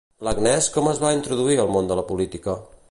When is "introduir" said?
1.19-1.61